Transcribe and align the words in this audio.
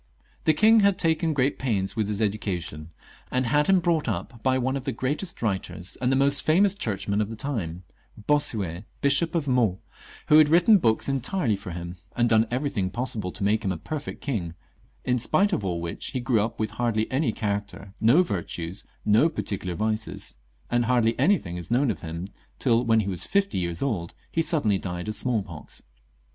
The 0.45 0.53
king 0.55 0.79
had 0.79 0.97
taken 0.97 1.31
great 1.31 1.59
pains 1.59 1.95
with 1.95 2.07
his 2.07 2.23
education, 2.23 2.89
and 3.29 3.45
had 3.45 3.67
him 3.67 3.79
brought 3.79 4.07
up 4.09 4.41
by 4.41 4.57
one 4.57 4.75
of 4.75 4.83
the 4.85 4.91
greatest 4.91 5.43
writers, 5.43 5.95
and 6.01 6.11
the 6.11 6.15
most 6.15 6.41
famous 6.41 6.73
Churchman 6.73 7.21
of 7.21 7.29
the 7.29 7.35
time— 7.35 7.83
Bossuet, 8.27 8.85
Bishop 9.01 9.35
of 9.35 9.47
Meaux— 9.47 9.77
who 10.27 10.39
had 10.39 10.49
written 10.49 10.79
books 10.79 11.07
entirely 11.07 11.55
for 11.55 11.69
him, 11.69 11.97
and 12.15 12.27
done 12.27 12.47
everything 12.49 12.89
possible 12.89 13.31
to 13.31 13.43
make 13.43 13.63
him 13.63 13.71
a 13.71 13.77
perfect 13.77 14.21
king, 14.21 14.55
in 15.05 15.19
spite 15.19 15.53
of 15.53 15.63
all 15.63 15.79
which 15.79 16.07
he 16.13 16.19
grew 16.19 16.41
up 16.41 16.59
with 16.59 16.71
hardly 16.71 17.05
any 17.11 17.31
character, 17.31 17.93
no 18.01 18.23
virtues, 18.23 18.83
no 19.05 19.29
particular 19.29 19.75
vices; 19.75 20.35
and 20.71 20.85
hardly 20.85 21.13
any 21.19 21.37
thing 21.37 21.57
is 21.57 21.69
known 21.69 21.91
of 21.91 21.99
him 22.01 22.25
till, 22.57 22.83
when 22.83 23.01
he 23.01 23.07
was 23.07 23.23
fifty 23.25 23.59
years 23.59 23.83
old, 23.83 24.15
he 24.31 24.41
suddenly 24.41 24.79
died 24.79 25.07
of 25.07 25.13
smallpox. 25.13 25.83